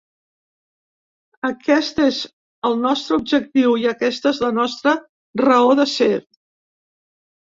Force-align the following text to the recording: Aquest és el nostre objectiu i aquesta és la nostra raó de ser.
Aquest 1.49 2.01
és 2.05 2.17
el 2.69 2.79
nostre 2.85 3.19
objectiu 3.23 3.77
i 3.83 3.87
aquesta 3.93 4.33
és 4.37 4.41
la 4.47 4.53
nostra 4.59 4.95
raó 5.47 5.71
de 5.83 5.87
ser. 5.97 6.13